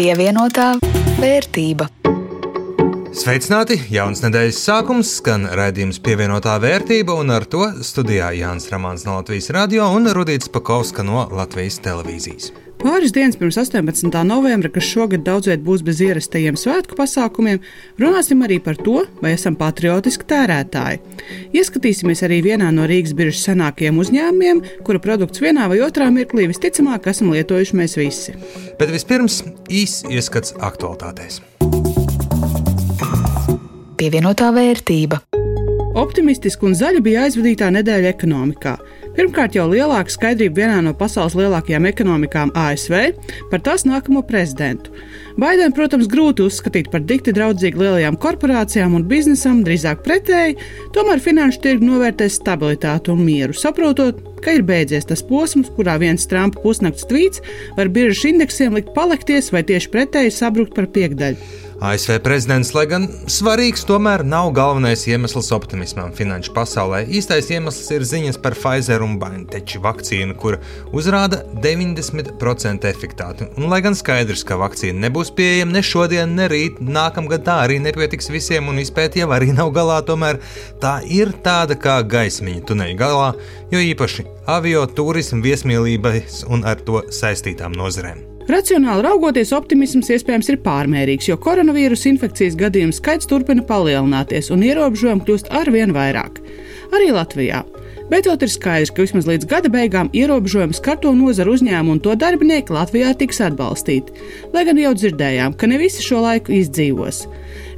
[0.00, 0.78] Pievienotā
[1.20, 1.84] vērtība.
[3.12, 3.76] Sveicināti!
[3.92, 9.50] Jauns nedēļas sākums, skan raidījums pievienotā vērtība, un ar to studijā Jānis Rāmāns no Latvijas
[9.52, 12.48] radio un Rudīts Pakauska no Latvijas televīzijas.
[12.80, 14.08] Pāris dienas pirms 18.
[14.24, 17.58] novembra, kas šogad daudzviet būs bez ierastajiem svētku pasākumiem,
[18.00, 21.02] runāsim arī par to, vai esam patriotiski tērētāji.
[21.60, 27.10] Ieskatīsimies arī vienā no Rīgas biržas senākajiem uzņēmumiem, kura produkts vienā vai otrā mirklī visticamāk
[27.12, 28.36] esam lietojuši mēs visi.
[28.80, 31.42] Bet vispirms īsts ieskats aktualitātēs.
[34.00, 35.20] Pievienotā vērtība.
[36.00, 38.78] Optimistiska un zaļa bija aizvadītā nedēļa ekonomikā.
[39.20, 42.94] Pirmkārt, jau lielāka skaidrība vienā no pasaules lielākajām ekonomikām ASV
[43.50, 44.94] par tās nākamo prezidentu.
[45.36, 50.56] Baidenu, protams, grūti uzskatīt par dikti draudzīgu lielajām korporācijām un biznesam, drīzāk pretēji,
[50.96, 56.24] tomēr finanšu tirgi novērtēs stabilitāti un mieru, saprotot, ka ir beidzies tas posms, kurā viens
[56.24, 57.44] Trumpa pusnakts tvīts
[57.76, 61.68] var biržas indeksiem likt palikties vai tieši pretēji sabrukt par piekdaļu.
[61.80, 67.06] ASV prezidents, lai gan svarīgs, tomēr nav galvenais iemesls optimismam finanšu pasaulē.
[67.08, 70.58] Īstais iemesls ir ziņas par Pfizer un BioNTech vakcīnu, kur
[70.92, 73.48] uzrāda 90% efektivitāti.
[73.56, 77.80] Un, lai gan skaidrs, ka vakcīna nebūs pieejama ne šodien, ne rīt, nākamgad tā arī
[77.80, 80.42] nepietiks visiem, un izpēta jau arī nav galā, tomēr
[80.84, 83.30] tā ir tāda kā gaismiņa tuneļa galā,
[83.72, 88.29] jo īpaši avio, turismu, viesmīlības un ar to saistītām nozarēm.
[88.50, 95.22] Racionāli raugoties, optimisms iespējams ir pārmērīgs, jo koronavīrusa infekcijas gadījumu skaits turpina palielināties un ierobežojumi
[95.22, 96.40] kļūst arvien vairāk.
[96.90, 97.60] Arī Latvijā.
[98.10, 102.74] Beidzot ir skaidrs, ka vismaz līdz gada beigām ierobežojumi skarto nozaru uzņēmumu un to darbinieki
[102.74, 104.16] Latvijā tiks atbalstīti,
[104.50, 107.28] lai gan jau dzirdējām, ka ne visi šo laiku izdzīvos.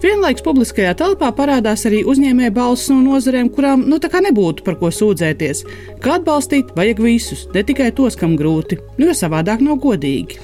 [0.03, 4.75] Vienlaikus publiskajā telpā parādās arī uzņēmēja balss no nozarēm, kurām nu tā kā nebūtu par
[4.81, 5.61] ko sūdzēties,
[6.03, 6.73] ka atbalstīt?
[6.75, 10.41] Vajag visus, ne tikai tos, kam grūti, nu, jo savādāk nav godīgi.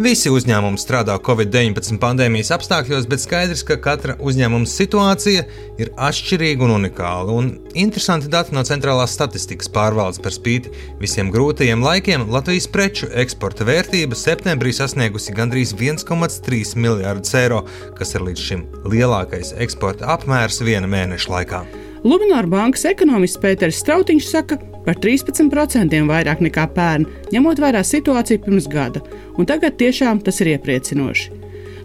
[0.00, 5.42] Visi uzņēmumi strādā Covid-19 pandēmijas apstākļos, bet skaidrs, ka katra uzņēmuma situācija
[5.76, 7.34] ir atšķirīga un unikāla.
[7.36, 10.72] Un interesanti dati no centrālās statistikas pārvaldes par spīti
[11.02, 17.60] visiem grūtajiem laikiem Latvijas preču eksporta vērtība septembrī sasniegusi gandrīz 1,3 miljārdus eiro,
[18.00, 21.64] kas ir līdz šim lielākais eksporta apmērs viena mēneša laikā.
[22.08, 24.56] Lunāra bankas ekonomists Pēters Strautiņš saka,
[24.86, 29.02] par 13% vairāk nekā pērn, ņemot vērā situāciju pirms gada,
[29.38, 31.36] un tagad tiešām tas ir iepriecinoši.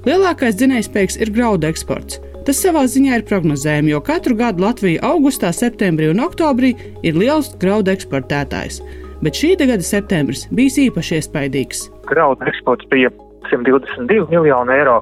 [0.06, 2.20] Lielākais dzinējspēks ir graudu eksports.
[2.46, 7.50] Tas savā ziņā ir prognozējami, jo katru gadu Latvija augustā, septembrī un oktobrī ir liels
[7.62, 8.84] graudu eksportētājs.
[9.26, 11.88] Bet šī gada septembris bija īpaši iespaidīgs.
[12.06, 13.10] Graudu eksports bija
[13.50, 15.00] 122 miljoni eiro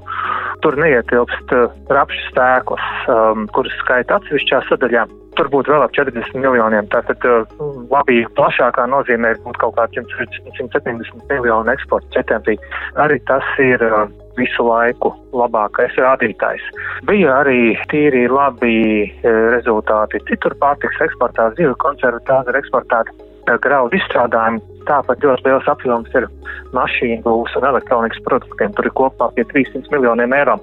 [0.64, 5.04] tur neietilpst uh, rapšu stēklas, um, kuras skaita atsevišķā sadaļā.
[5.38, 6.88] Tur būtu vēl ap 40 miljoniem.
[6.94, 12.58] Tātad, uh, labi, plašākā nozīmē būtu kaut kāds 170 miljonu eksporta septembrī.
[13.02, 14.06] Arī tas ir uh,
[14.38, 16.66] visu laiku labākais rādītājs.
[17.10, 23.58] Bija arī tīri labi uh, rezultāti citur pārtiks eksportā, zivju konservu tāda ir eksportēta uh,
[23.64, 26.28] graudu izstrādājumi Tāpat ļoti liels apjoms ir
[26.76, 28.74] mašīnu būvs un elektronikas produktiem.
[28.76, 30.58] Tur ir kopā pie 300 miljoniem eiro.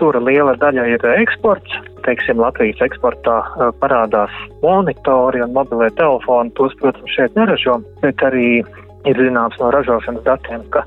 [0.00, 1.78] Tur liela daļa ir eksports.
[2.06, 3.38] Teiksim, Latvijas eksportā
[3.82, 6.54] parādās monitori un mobilie telefoni.
[6.56, 8.62] Tos, protams, šeit neražo, bet arī
[9.06, 10.84] ir zināms no ražošanas datiem, ka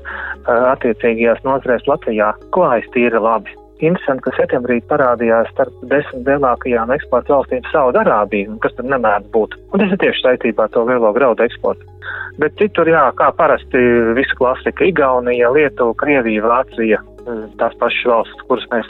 [0.74, 3.61] attiecīgajās nozarēs Latvijā klājas tīri labi.
[3.82, 9.56] Interesanti, ka septembrī parādījās starp desmit lielākajām eksporta valstīm Saudārābija, kas tur nemēdz būt.
[9.72, 11.88] Un tas ir tieši saistībā ar to lielo graudu eksportu.
[12.38, 13.80] Bet citur, jā, kā parasti,
[14.14, 17.02] visa klasika- Igaunija, Lietuva, Krievija, Vācija,
[17.58, 18.88] tās pašas valstis, kuras mēs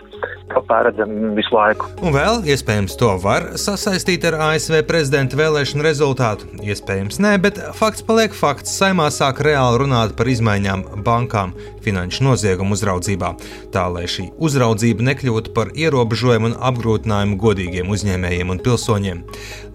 [0.54, 1.88] kopā redzam visu laiku.
[2.02, 6.48] Un vēl, iespējams, to var sasaistīt ar ASV prezidenta vēlēšanu rezultātu.
[6.62, 8.76] Iespējams, nē, bet fakts paliek fakts.
[8.82, 11.54] Saimā sāk reāli runāt par izmaiņām bankām
[11.84, 13.32] finanšu noziegumu uzraudzībā,
[13.74, 19.26] tā lai šī uzraudzība nekļūtu par ierobežojumu un apgrūtinājumu godīgiem uzņēmējiem un pilsoņiem.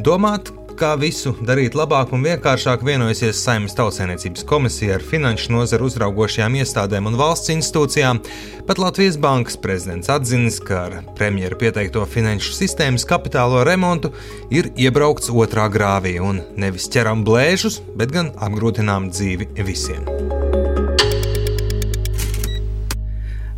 [0.03, 6.57] Domāt, kā visu darīt labāk un vienkāršāk vienojusies Saimnes tautsēniecības komisija ar finanšu nozaru uzraugošajām
[6.61, 8.21] iestādēm un valsts institūcijām.
[8.69, 14.13] Pat Latvijas bankas prezidents atzinis, ka ar premjeru pieteikto finanšu sistēmas kapitālo remontu
[14.53, 20.36] ir iebraukts otrā grāvī un nevis ķeram blēžus, bet gan apgrūtinām dzīvi visiem.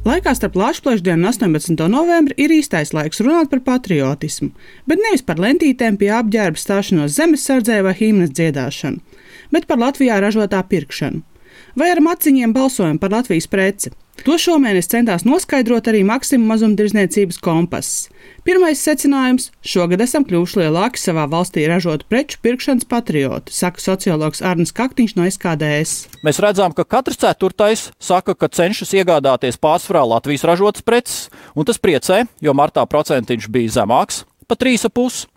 [0.08, 1.74] Laikā starp Latvijas-Plēšdienu un 18.
[1.92, 4.54] novembri ir īstais laiks runāt par patriotismu,
[4.88, 9.04] bet nevis par lentītēm pie apģērba stāšanos zemesardzē vai himnas dziedāšanu,
[9.52, 11.20] bet par Latvijā ražotā pirkšanu.
[11.80, 13.92] Vai ar maciņiem balsojam par Latvijas preci.
[14.28, 18.10] To šomēnes centās noskaidrot arī Maksima mazumtirdzniecības kompass.
[18.44, 24.74] Pirmais secinājums- šogad esam kļuvuši lielāki savā valstī ražotu preču pirkšanas patrioti, saka sociologs Arnis
[24.76, 26.08] Kaktiņš no SKDS.
[26.24, 31.78] Mēs redzam, ka katrs ceturtais saka, ka cenšas iegādāties pārsvarā Latvijas ražotas preces, un tas
[31.78, 35.28] priecē, jo martā procentiņš bija zemāks- pa 3,5.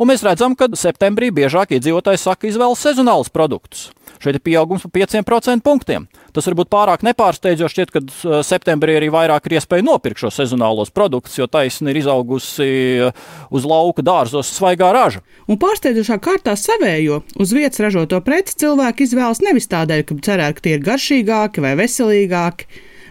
[0.00, 3.90] Un mēs redzam, ka septembrī biežāk iedzīvotāji saka izvēlas sezonālus produktus.
[4.20, 6.06] Šeit ir pieaugums par 5% punktiem.
[6.36, 10.92] Tas varbūt pārāk nepārsteidzoši šķiet, ka uh, septembrī arī vairāk ir iespēja nopirkt šos sezonālos
[10.92, 12.68] produktus, jo taisni ir izaugusi
[13.06, 15.24] uh, uz lauka dārzos svaigā raža.
[15.48, 20.66] Un pārsteidzošā kārtā savējo uz vietas ražoto preci cilvēki izvēlas nevis tādēļ, ka cerē, ka
[20.66, 22.68] tie ir garšīgāki vai veselīgāki.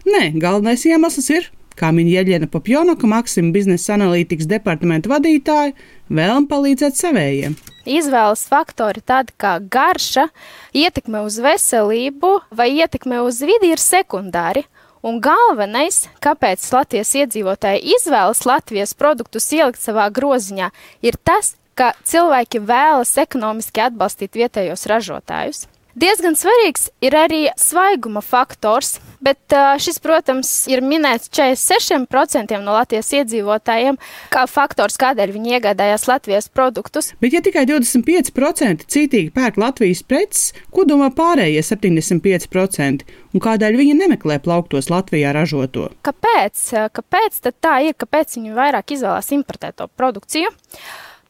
[0.09, 1.49] Nē, galvenais iemesls ir
[1.79, 5.75] kā min Jeļena Popjonoka, Maksima biznesa analītikas departamenta vadītāja,
[6.11, 7.55] vēlam palīdzēt savējiem.
[7.89, 10.27] Izvēles faktori tādi kā garša,
[10.75, 14.65] ietekme uz veselību vai ietekme uz vidi ir sekundāri.
[14.99, 20.73] Un galvenais, kāpēc Latvijas iedzīvotāji izvēlas Latvijas produktus ielikt savā groziņā,
[21.07, 25.67] ir tas, ka cilvēki vēlas ekonomiski atbalstīt vietējos ražotājus.
[25.97, 33.97] Diezgan svarīgs ir arī svaiguma faktors, bet šis, protams, ir minēts 46% no Latvijas iedzīvotājiem
[34.29, 37.09] kā faktors, kādēļ viņi iegādājās Latvijas produktus.
[37.23, 43.09] Bet, ja tikai 25% cītīgi pērk Latvijas preces, ko domā pārējie 75%?
[43.33, 45.89] Un kādēļ viņi nemeklē plauktos Latvijā ražoto?
[46.05, 46.63] Kāpēc?
[46.93, 47.97] Kāpēc tā ir?
[47.97, 50.53] Kāpēc viņi vairāk izvēlās importēto produkciju?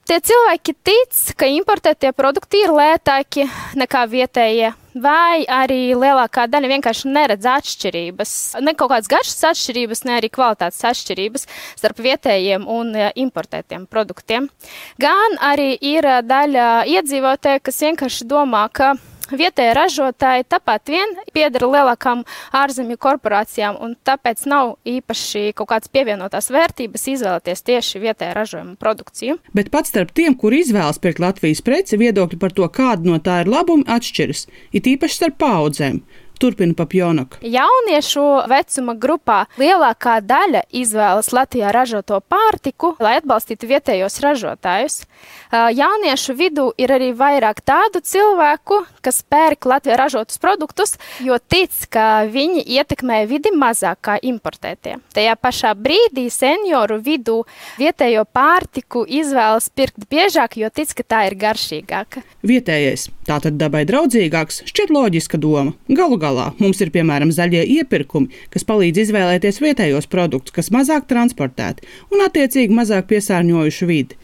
[0.10, 3.44] Tie cilvēki tic, ka importētie produkti ir lētāki
[3.78, 4.72] nekā vietējie.
[4.98, 8.32] Vai arī lielākā daļa vienkārši neredz atšķirības,
[8.66, 11.46] ne kaut kādas garšas atšķirības, ne arī kvalitātes atšķirības
[11.78, 14.50] starp vietējiem un importētiem produktiem.
[14.98, 18.96] Gan arī ir daļa iedzīvotāji, kas vienkārši domā, ka
[19.32, 22.24] vietējie ražotāji tāpat vien piedara lielākām
[22.56, 29.40] ārzemju korporācijām, un tāpēc nav īpaši kaut kādas pievienotās vērtības izvēlēties tieši vietējā ražojuma produkciju.
[29.56, 33.42] Bet pat starp tiem, kur izvēlas pirkt Latvijas preci, viedokļi par to, kāda no tā
[33.44, 36.02] ir labumi, atšķiras, it īpaši starp paudzēm.
[36.40, 37.42] Turpina Papjonaka.
[37.44, 45.02] Jauniešu vecuma grupā lielākā daļa izvēlas Latvijā ražoto pārtiku, lai atbalstītu vietējos ražotājus.
[45.52, 50.96] Jauniešu vidū ir arī vairāk tādu cilvēku, kas pērk Latvijā ražotus produktus,
[51.26, 54.96] jo tic, ka viņi ietekmē vidi mazāk kā importētie.
[55.12, 57.42] Tajā pašā brīdī senioru vidū
[57.82, 62.24] vietējo pārtiku izvēlas pirkt biežāk, jo tic, ka tā ir garšīgāka.
[62.48, 65.76] Vietējais, tātad dabai draudzīgāks, šķiet loģiska doma.
[65.88, 66.50] Galu galā.
[66.60, 72.76] Mums ir piemēram zaļie iepirkumi, kas palīdz izvēlēties vietējos produktus, kas mazāk transportēti un attiecīgi
[72.76, 74.20] mazāk piesārņojuši vidi.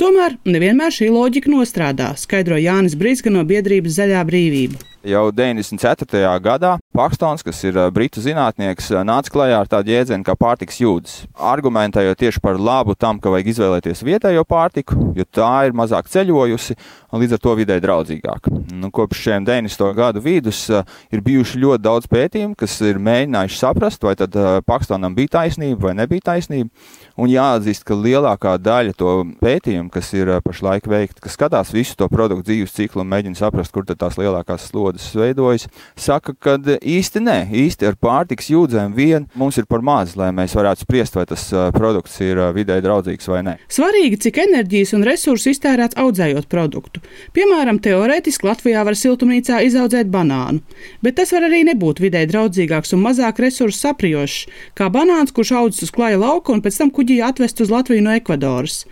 [0.00, 4.82] Tomēr nevienmēr šī loģika nostrādā, skaidro Jānis Brīsga no biedrības Zaļā brīvība.
[5.06, 6.26] Jau 94.
[6.42, 11.28] gadā Pakstons, kas ir britu zinātnieks, nāca klajā ar tādu jēdzienu kā pārtiks jūdzes.
[11.38, 16.74] Argumentējot tieši par labu tam, ka vajag izvēlēties vietējo pārtiku, jo tā ir mazāk ceļojusi
[17.12, 18.45] un līdz ar to vidē draudzīgāka.
[18.76, 19.94] Nu, kopš šiem 90.
[19.96, 20.66] gadu vidus
[21.12, 25.94] ir bijuši ļoti daudz pētījumu, kas ir mēģinājuši saprast, vai tad Pakstonam bija taisnība vai
[25.98, 26.70] nebija taisnība.
[27.16, 32.08] Un jāatzīst, ka lielākā daļa to pētījumu, kas ir pašlaik veikti, kas skatās visu to
[32.12, 35.64] produktu dzīves ciklu un mēģina saprast, kur tās lielākās slodzes veidojas,
[35.96, 40.52] saka, ka īsti nē, īsti ar pārtiks jūdzēm vien mums ir par maz, lai mēs
[40.58, 43.56] varētu spriest, vai tas produkts ir vidē draudzīgs vai nē.
[43.72, 47.00] Svarīgi, cik enerģijas un resursu iztērēts audzējot produktu.
[47.36, 50.60] Piemēram, teorētiski Latvijā var siltumnīcā izaudzēt banānu,
[51.04, 55.88] bet tas var arī nebūt vidē draudzīgāks un mazāk resursu sapriošs, kā banāns, kurš audzis
[55.88, 58.84] uz klaja lauka un pēc tam kuģi atvest uz Latviju no Ekvadoras.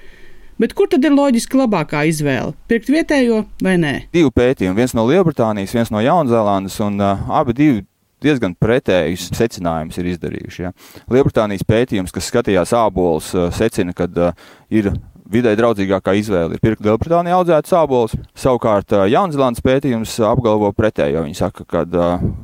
[0.61, 2.53] Bet kur tad ir loģiski labākā izvēle?
[2.71, 3.95] Pirkt vietējo vai nē?
[4.15, 7.83] Divi pētījumi, viens no Lielbritānijas, viens no Jaunzēlandes, un uh, abi divi
[8.25, 10.63] diezgan pretējus secinājumus ir izdarījuši.
[10.63, 10.71] Ja.
[11.11, 14.93] Lielbritānijas pētījums, kas skatījās ābolus, secina, ka uh, ir
[15.31, 18.15] vidē draudzīgākā izvēle ir pirkt Lielbritānijā audzētas sābolus.
[18.39, 21.25] Savukārt Jaunzēlandes pētījums apgalvo pretējo.
[21.27, 21.85] Viņi saka, ka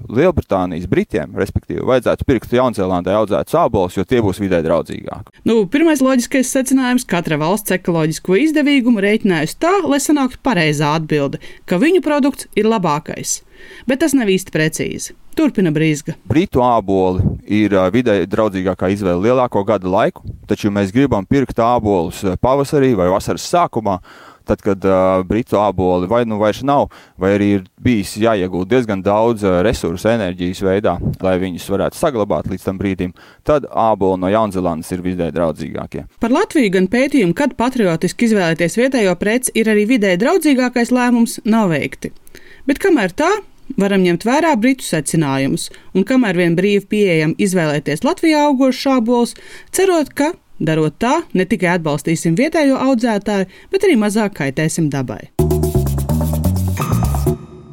[0.09, 5.43] Lielbritānijas britiem, respektīvi, vajadzētu pirkt Jaunzēlandē audzētas sābolus, jo tie būs vidē draudzīgāki.
[5.49, 11.79] Nu, pirmais loģiskais secinājums- katra valsts ekoloģisko izdevīgumu rēķinājusi tā, lai sanāktu pareizā atbilde, ka
[11.79, 13.43] viņu produkts ir labākais.
[13.87, 15.20] Bet tas nav īsti precīzi.
[15.37, 16.17] Turpina brīzga.
[16.29, 22.25] Britu āboli ir vidē draudzīgākā izvēle lielāko gada laiku, taču, ja mēs gribam pirkt ābolus
[22.43, 24.01] pavasarī vai vasaras sākumā,
[24.51, 26.89] tad, kad uh, britu āboli vai nu vairs nav,
[27.21, 32.51] vai arī ir bijis jāiegūt diezgan daudz uh, resursu enerģijas veidā, lai viņus varētu saglabāt
[32.51, 33.15] līdz tam brīdim,
[33.47, 36.07] tad āboli no Jaunzēlandes ir vidē draudzīgākie.
[36.23, 41.71] Par Latviju gan pētījumu, kad patriotiski izvēlēties vietējo preci, ir arī vidē draudzīgākais lēmums, nav
[41.75, 42.13] veikti.
[42.67, 43.31] Bet kamēr tā,
[43.79, 49.37] varam ņemt vērā britu secinājumus, un kamēr vien brīvi pieejam izvēlēties Latvijā augošus šābolus,
[49.75, 55.29] cerot, ka, darot tā, ne tikai atbalstīsim vietējo audzētāju, bet arī mazāk kaitēsim dabai.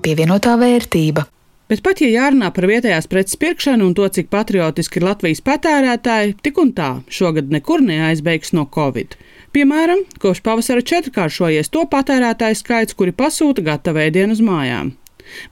[0.06, 1.26] Pievienotā vērtība.
[1.68, 6.38] Bet pat ja jārunā par vietējās preces pirkšanu un to, cik patriotiski ir Latvijas patērētāji,
[6.40, 9.18] tik un tā šogad nekur neaizbeigs no Covid.
[9.52, 14.94] Piemēram, kopš pavasara četrkāršojies to patērētāju skaits, kuri pasūta gatavu ēdienu uz mājām.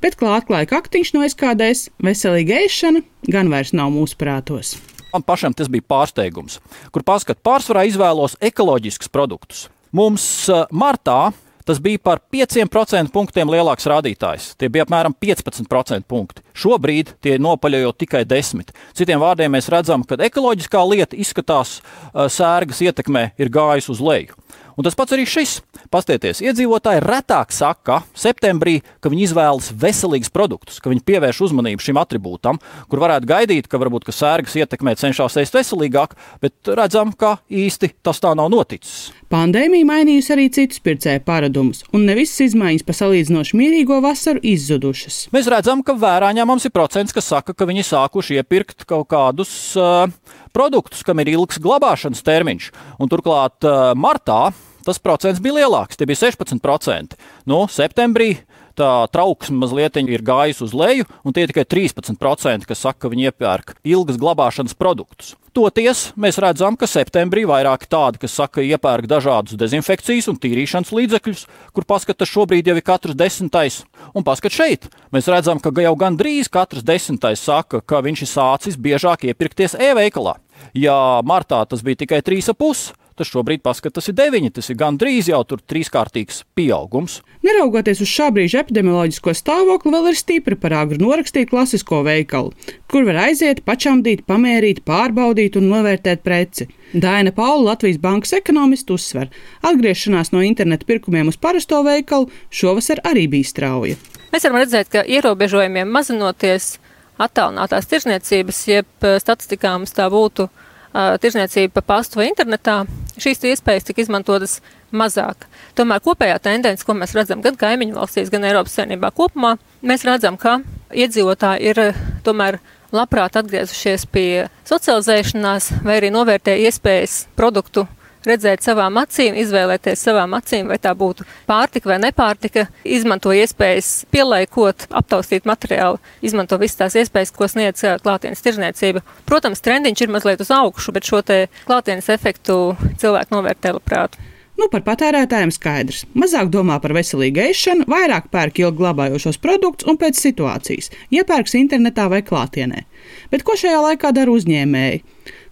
[0.03, 4.75] Bet klātklāja kaktiņš no aizkādēs, veselīga ēšana gan vairs nav mūsu prātos.
[5.13, 6.59] Man pašam tas bija pārsteigums,
[6.91, 9.67] kur paskat pārsvarā izvēlos ekoloģiskus produktus.
[9.95, 11.31] Mums uh, martā
[11.65, 14.51] Tas bija par 5% punktiem lielāks rādītājs.
[14.53, 16.44] Tie bija apmēram 15% punkti.
[16.55, 18.71] Šobrīd tie nopaļojo tikai 10.
[18.95, 21.81] Citiem vārdiem mēs redzam, ka ekoloģiskā lieta izskatās
[22.13, 24.39] sērgas ietekmē ir gājusi uz leju.
[24.75, 25.61] Un tas pats arī šis.
[25.91, 31.99] Pastieties, iedzīvotāji retāk saka septembrī, ka viņi izvēlas veselīgus produktus, ka viņi pievērš uzmanību šim
[32.01, 32.59] attribūtam,
[32.91, 37.93] kur varētu gaidīt, ka varbūt ka sērgas ietekmē cenšas ēst veselīgāk, bet redzam, ka īsti
[38.03, 39.13] tas tā nav noticis.
[39.31, 45.25] Pandēmija mainījusi arī citus pircēju paradumus, un ne visas izmaiņas pa salīdzinoši mierīgo vasaru izzudušas.
[45.33, 49.49] Mēs redzam, ka vērā ņemams ir procents, kas saka, ka viņi sākuši iepirkt kaut kādus
[49.81, 50.05] uh,
[50.53, 52.67] produktus, kam ir ilgs glabāšanas termiņš.
[53.01, 54.51] Un turklāt uh, martā
[54.85, 57.17] tas procents bija lielāks, tie bija 16%.
[57.49, 58.35] Nu, septembrī
[58.77, 63.11] tā trauksme mazliet ir gājusi uz leju, un tie ir tikai 13%, kas saka, ka
[63.13, 65.35] viņi iepērk ilgas glabāšanas produktus.
[65.55, 71.45] Toties mēs redzam, ka septembrī vairāk tādi, kas saka, iepērk dažādus dezinfekcijas un tīrīšanas līdzekļus,
[71.71, 73.77] kur paskatās šobrīd jau ir katrs desmitais.
[74.11, 78.75] Un paskat šeit, mēs redzam, ka jau gandrīz katrs desmitais saka, ka viņš ir sācis
[78.75, 80.35] biežāk iepirkties e-veikalā.
[80.75, 84.51] Ja martā tas bija tikai 3,5, tad šobrīd paskatās, tas ir 9.
[84.57, 87.21] Tas ir gandrīz jau tur trīskārtīgs pieaugums.
[87.45, 92.51] Neraugoties uz šā brīža epidemioloģisko stāvokli, vēl ir stipri par agru norakstīt klasisko veikalu,
[92.91, 96.67] kur var aiziet, pačamdīt, pamērīt, pārbaudīt un novērtēt preci.
[96.93, 99.31] Daina Paula, Latvijas bankas ekonomists, uzsver,
[99.65, 103.99] atgriešanās no interneta pirkumiem uz parasto veikalu šovasar arī bija strauja.
[104.33, 106.75] Mēs varam redzēt, ka ierobežojumiem mazinoties
[107.21, 110.49] attālinātās tirzniecības, jeb statistikā mums tā būtu
[110.95, 112.83] tirzniecība pa pastu vai internetā,
[113.19, 114.59] šīs iespējas tika izmantotas
[114.95, 115.47] mazāk.
[115.75, 120.39] Tomēr kopējā tendence, ko mēs redzam gan kaimiņu valstīs, gan Eiropas saimnībā kopumā, mēs redzam,
[120.39, 120.59] ka
[120.95, 121.81] iedzīvotāji ir
[122.25, 122.59] tomēr
[122.95, 127.85] labprāt atgriezušies pie socializēšanās vai arī novērtē iespējas produktu
[128.29, 134.87] redzēt savām acīm, izvēlēties savām acīm, vai tā būtu pārtika vai nepārtika, izmanto iespējas pielaikot,
[135.01, 139.03] aptaustīt materiālu, izmanto visas tās iespējas, ko sniedz klātienes tirzniecība.
[139.29, 144.17] Protams, trendiņš ir mazliet uz augšu, bet šo te klātienes efektu cilvēku novērtē labprāt.
[144.55, 146.05] Nu, par patērētājiem skaidrs.
[146.15, 152.07] Mazāk domā par veselīgu ēšanu, vairāk pērk ilgi glabājošos produktus un pēc situācijas iepērks internetā
[152.11, 152.85] vai klātienē.
[153.33, 155.01] Bet ko šajā laikā dara uzņēmēji?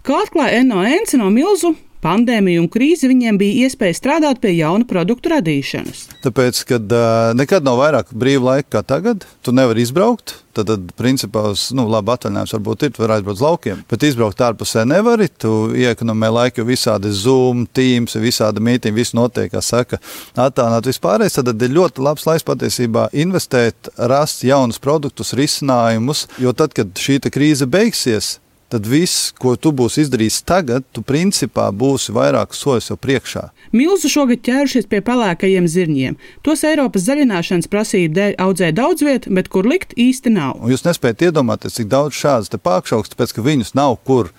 [0.04, 5.32] Kā atklāja NONC no milzu pandēmija un krīze viņiem bija iespēja strādāt pie jaunu produktu
[5.32, 6.06] radīšanas.
[6.24, 10.40] Tāpēc, kad uh, nekad nav vairāk brīva laika kā tagad, tu nevari izbraukt.
[10.54, 14.04] Tad, tad principā, uz, nu, labi, atvaļinājums varbūt ir, tu vari aizbraukt uz laukiem, bet
[14.06, 15.26] izbraukt ārpusē nevari.
[15.42, 15.50] Tu
[15.82, 19.98] iekonomē laiku, jo visādi Zoom, Teams, visādi mītīņi, viss notiek, kā saka,
[20.38, 21.40] attālināt vispārējais.
[21.40, 27.18] Tad ir ļoti labs laiks patiesībā investēt, rast jaunus produktus, risinājumus, jo tad, kad šī
[27.34, 28.36] krīze beigsies,
[28.72, 33.48] tad viss, ko tu būsi izdarījis tagad, tu principā būsi vairāk soļus jau priekšā.
[33.74, 36.16] Milzu šogad ķērušies pie pelēkajiem zirņiem.
[36.46, 40.60] Tos Eiropas zaļināšanas prasību dēļ audzē daudz vietu, bet kur likt īsti nav.
[40.62, 44.30] Un jūs nespējat iedomāties, cik daudz šādas pārišķaugstas, tāpēc ka viņus nav kur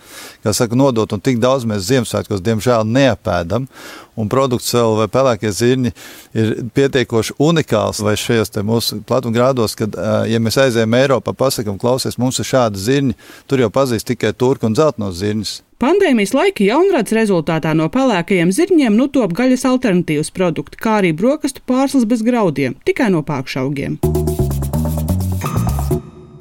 [0.45, 3.67] saka, nodot, un tik daudz mēs Ziemassvētkos diemžēl neapēdam
[4.15, 5.91] un produkts vēl vai pelēkie zirņi
[6.39, 7.99] ir pietiekoši unikāls.
[8.05, 9.99] Vai šajos mūsu platumgrādos, kad,
[10.31, 13.19] ja mēs aizējām Eiropā, pasakām, klausies, mums ir šādi zirņi,
[13.51, 15.57] tur jau pazīst tikai turku un zeltnos zirņus.
[15.75, 21.59] Pandēmijas laika jaunrads rezultātā no pelēkajiem zirņiem nu top gaļas alternatīvas produkti, kā arī brokastu
[21.67, 23.99] pārslas bez graudiem, tikai no pākšaugiem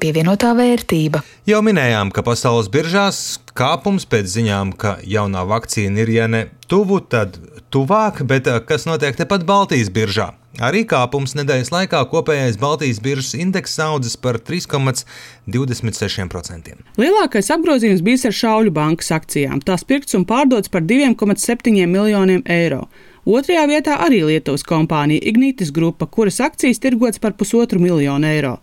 [0.05, 1.23] pievienotā vērtība.
[1.49, 6.99] Jau minējām, ka pasaules biržās kāpums pēc ziņām, ka jaunā vakcīna ir ja ne tuvu,
[7.01, 7.39] tad
[7.73, 10.35] tuvāk, bet eh, kas notiek tepat Baltijas biržā?
[10.63, 16.75] Arī kāpums nedēļas laikā kopējais Baltijas biržas indeks audzis par 3,26%.
[17.01, 19.59] Lielākais apgrozījums bijis ar Šauļu bankas akcijām.
[19.65, 22.87] Tās pirkts un pārdots par 2,7 miljoniem eiro.
[23.25, 28.57] Otrajā vietā arī Lietuvas kompānija Ignitis Grupa, kuras akcijas tirgots par pusotru miljonu eiro.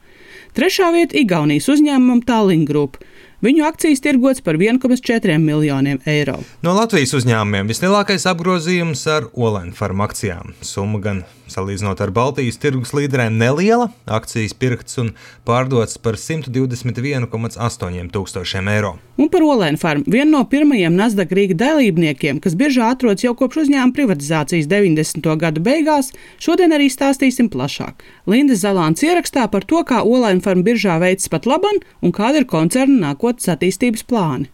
[0.56, 2.96] Trešā vieta- Igaunijas uzņēmumam Tallinn Group.
[3.42, 6.38] Viņu akcijas tirgots par 1,4 miljoniem eiro.
[6.62, 10.54] No Latvijas uzņēmumiem vislielākais apgrozījums ar Olēnu farmu akcijām.
[10.62, 15.12] Summa gan salīdzinot ar Baltijas tirgus līderēm neliela, akcijas pirktas un
[15.48, 18.96] pārdotas par 121,8 tūkstošiem eiro.
[19.20, 23.66] Un par Olēnu farmu vienu no pirmajiem Nasdaq Rīga dalībniekiem, kas biežā atrodas jau kopš
[23.66, 25.28] uzņēmuma privatizācijas 90.
[25.44, 26.10] gadu beigās,
[26.42, 28.02] šodien arī stāstīsim plašāk.
[28.26, 32.48] Linda Zalāns ierakstā par to, kā Olēnu farma biržā veids pat laban un kāda ir
[32.48, 34.48] koncerna nākotnes attīstības plāni.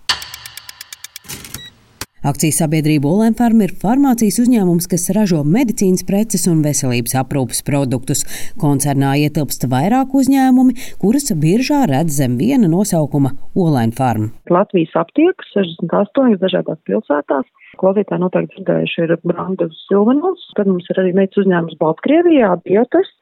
[2.26, 8.24] Akcijas sabiedrība Olimfarma ir farmācijas uzņēmums, kas ražo medicīnas preces un veselības aprūpas produktus.
[8.58, 14.32] Koncernā ietilpst vairāk uzņēmumi, kuras biržā redz zem viena nosaukuma Olimfarma.
[14.50, 17.46] Latvijas aptiekas 68 dažādās pilsētās.
[17.78, 23.12] Klausītāji noteikti dzirdējuši ir brandu Silvanovs, tad mums ir arī meitas uzņēmums Baltkrievijā, Biotes,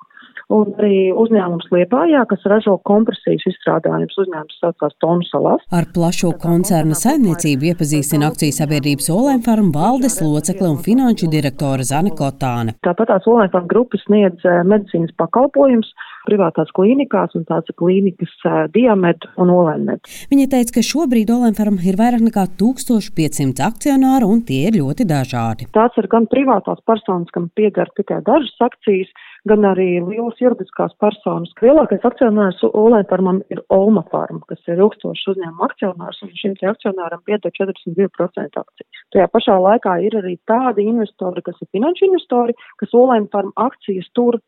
[0.53, 4.19] un arī uzņēmums Liepājā, kas ražo kompresijas izstrādājumus.
[4.23, 5.65] Uzņēmums saucās Tonu salās.
[5.75, 12.76] Ar plašo koncerna saimniecību iepazīstina akcijas sabiedrības Olēnfarm valdes locekle un finanšu direktore Zane Kotāne.
[12.87, 15.91] Tāpat tās Olēnfarm grupas sniedz eh, medicīnas pakalpojums
[16.26, 18.33] privātās klīnikās, un tās klīnikas
[18.75, 20.11] Diamet un Olenmet.
[20.33, 25.69] Viņa teica, ka šobrīd Olenfarm ir vairāk nekā 1500 akcionāru, un tie ir ļoti dažādi.
[25.76, 29.12] Tās ir gan privātās personas, kam pieder tikai dažas akcijas,
[29.49, 31.53] gan arī lielas juridiskās personas.
[31.62, 37.55] Lielākais akcionārs Olēnfarmam ir Olma Farm, kas ir ilgstošs uzņēmuma akcionārs, un šim akcionāram pieder
[37.59, 39.03] 42% akcijas.
[39.15, 44.41] Tajā pašā laikā ir arī tādi investori, kas ir finanšu investori, kas Olēnfarm akcijas tur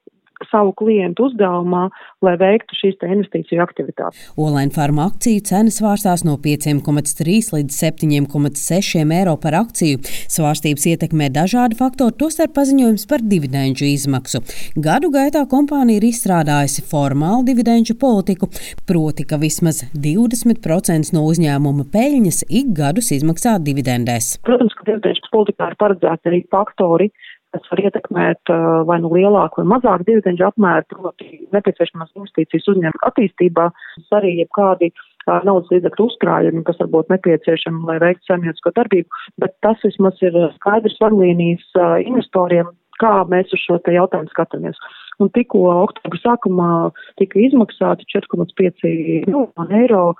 [0.51, 1.89] savu klientu uzdevumā,
[2.25, 4.29] lai veiktu šīs investīciju aktivitātes.
[4.39, 10.01] Olaina farma akciju cenas svārstās no 5,3 līdz 7,6 eiro par akciju.
[10.31, 14.43] Svārstības ietekmē dažādi faktori, tostarp paziņojums par dividendžu izmaksu.
[14.77, 18.51] Gadu gaitā kompānija ir izstrādājusi formālu dividendžu politiku,
[18.89, 24.37] proti, ka vismaz 20% no uzņēmuma peļņas ik gadus izmaksā dividendēs.
[24.47, 27.11] Protams, ka dividendžu politikā ir paredzēti arī faktori,
[27.55, 33.09] kas var ietekmēt uh, vai nu lielāku vai mazāku dividendžu apmēru, proti nepieciešamās investīcijas uzņēmuma
[33.11, 33.69] attīstībā,
[34.19, 39.81] arī jebkādi uh, naudas līdzekļu uzkrājumi, kas varbūt nepieciešami, lai veiktu saimniecisko darbību, bet tas
[39.87, 44.81] vismaz ir skaidrs vadlīnijas uh, investoriem, kā mēs uz šo jautājumu skatāmies.
[45.19, 46.73] Un tikko oktobra sākumā
[47.19, 48.85] tika izmaksāti 4,5
[49.27, 50.13] miljoni eiro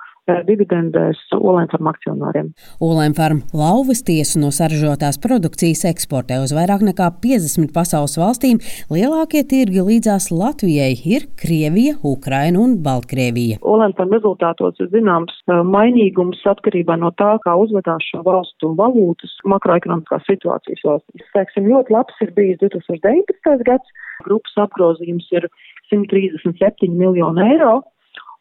[0.47, 2.51] dividendēs Olēnfarm akcionāriem.
[2.83, 8.59] Olēnfarm lauvas tiesu no saražotās produkcijas eksportē uz vairāk nekā 50 pasaules valstīm.
[8.93, 13.59] Lielākie tirgi līdzās Latvijai ir Krievija, Ukraina un Baltkrievija.
[13.61, 20.85] Olēnfarm rezultātos ir zināms mainīgums atkarībā no tā, kā uzvedās šo valstu valūtas makroekonomiskās situācijas
[20.87, 21.29] valstīs.
[21.35, 23.63] Teiksim, ļoti labs ir bijis 2019.
[23.67, 23.95] gads.
[24.25, 25.47] Grupas apgrozījums ir
[25.93, 27.79] 137 miljoni eiro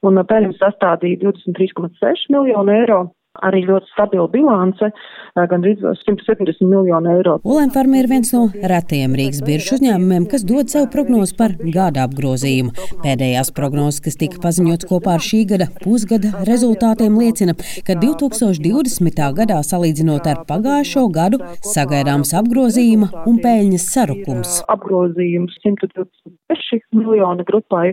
[0.07, 3.05] un peļņa sastādīja 23,6 miljonu eiro.
[3.45, 4.89] Arī ļoti stabila bilance,
[5.37, 7.37] gandrīz 170 miljonu eiro.
[7.47, 12.75] Olēnfarma ir viens no retajiem Rīgas biržu uzņēmumiem, kas dod sev prognozi par gada apgrozījumu.
[13.05, 17.55] Pēdējās prognozes, kas tika paziņots kopā ar šī gada pusgada rezultātiem, liecina,
[17.87, 19.23] ka 2020.
[19.39, 24.61] gadā salīdzinot ar pagājušo gadu sagaidāms apgrozījuma un peļņas sarukums.
[24.73, 27.93] Apgrozījums 126 miljoni grupai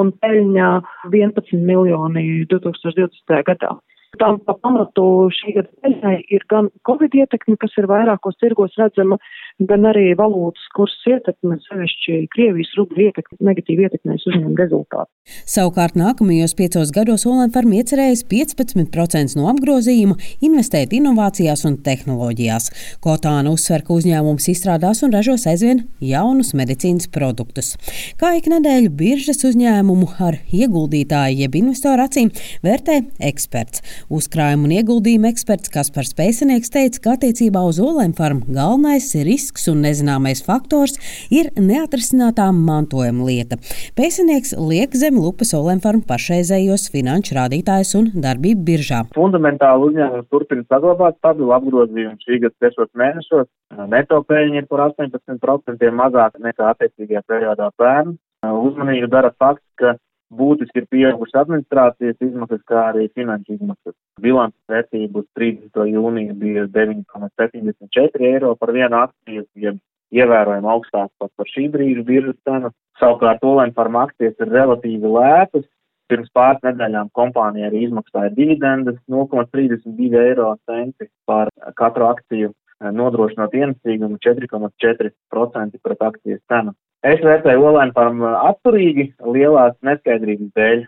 [0.00, 0.70] un peļņā
[1.12, 3.42] 11 miljoni 2020.
[3.48, 3.74] gadā.
[4.20, 5.04] Tam pa pamatu
[5.34, 9.18] šī gada peļņai ir gan Covid ietekme, kas ir vairākos tirgos redzama,
[9.62, 15.10] gan arī valūtas kursa ietekme, sevišķi Krievijas rubļu ietekme, negatīvi ietekmēs uzņēmuma rezultātu.
[15.48, 22.70] Savukārt nākamajos piecos gados Olimfarm iecerējis 15% no apgrozījuma investēt inovācijās un tehnoloģijās.
[23.04, 27.74] Kotāna uzsver, ka uzņēmums izstrādās un ražos aizvien jaunus medicīnas produktus.
[28.18, 32.32] Kā ik nedēļu biržas uzņēmumu ar ieguldītāju jeb investoru acīm
[32.66, 33.84] vērtē eksperts.
[34.10, 39.08] Uzkrājuma un ieguldījuma eksperts Kaspars Pēcinieks teica, ka attiecībā uz Olimfarm galvenais
[39.44, 40.96] risks un nezināmais faktors
[41.32, 43.58] ir neatrisinātā mantojuma lieta.
[43.98, 49.02] Pēcinieks liek zem lupas Olimfarm pašreizējos finanšu rādītājus un darbību biržā.
[49.16, 53.50] Fundamentāli uzņēmums turpina saglabāt stabilu apgrozījumu šī gada sešos mēnešos.
[53.90, 58.16] Neto peļņa ir par 18% mazāk nekā attiecīgajā periodā pērn.
[58.44, 59.94] Uzmanību dara fakts, ka
[60.32, 63.96] būtiski ir pieaugušas administrācijas izmaksas, kā arī finanšu izmaksas.
[64.20, 65.84] Bilances vērtība uz 30.
[65.94, 69.80] jūniju bija 9,74 eiro par vienu akciju, jeb
[70.14, 72.70] ievērojami augstāk pat par šī brīža biržas cenu.
[73.00, 75.66] Savukārt Olenfarma akcijas ir relatīvi lētas.
[76.12, 81.48] Pirms pāris nedēļām kompānija arī izmaksāja dividendes 0,32 eiro centi par
[81.80, 82.50] katru akciju,
[82.92, 86.74] nodrošinot ienesīgumu 4,4% pret akcijas cenu.
[87.04, 88.08] Es vērtēju Olēnu par
[88.48, 90.84] atturīgi lielās neskaidrības dēļ,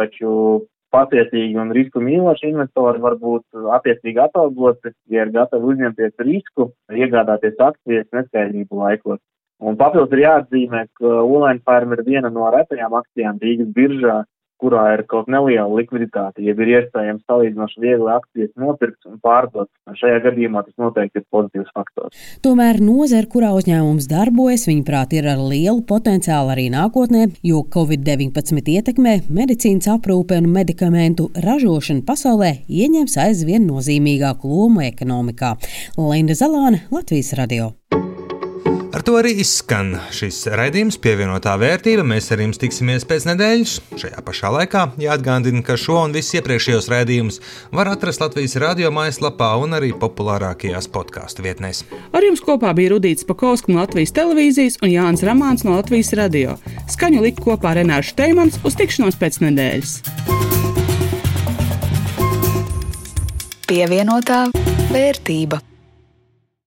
[0.00, 0.32] taču
[0.90, 7.62] pacietīgi un risku mīloši investori var būt attiecīgi atalgoti, ja ir gatavi uzņemties risku, iegādāties
[7.62, 9.20] akcijas neskaidrību laikos.
[9.60, 14.16] Un papildus ir jāatzīmē, ka Olaina Farm ir viena no retajām akcijām Rīgas biržā,
[14.60, 19.70] kurā ir kaut neliela likviditāte, ja ir iespējams salīdzinoši viegli akcijas nopirkt un pārdot.
[20.00, 22.20] Šajā gadījumā tas noteikti ir pozitīvs faktors.
[22.44, 29.16] Tomēr nozara, kurā uzņēmums darbojas, viņuprāt, ir ar lielu potenciālu arī nākotnē, jo Covid-19 ietekmē
[29.40, 35.56] medicīnas aprūpe un medikamentu ražošana pasaulē ieņems aizvien nozīmīgāku lomu ekonomikā.
[35.98, 37.72] Linda Zalāne, Latvijas radio.
[39.00, 42.02] Ar to arī izskan šis raidījums pievienotā vērtība.
[42.04, 43.76] Mēs ar jums tiksimies pēc nedēļas.
[43.96, 47.40] Šajā pašā laikā jāatgādina, ka šo un visus iepriekšējos raidījumus
[47.72, 51.80] var atrast Latvijas radio mājaslapā un arī populārākajās podkāstu vietnēs.
[52.12, 56.58] Ar jums kopā bija Rudīts Pakausks no Latvijas televīzijas un Jānis Ramāns no Latvijas radio.
[56.92, 59.96] Skaņu lika kopā Renāšu Teimans uz tikšanos pēc nedēļas.
[63.64, 64.44] Pievienotā
[64.92, 65.64] vērtība.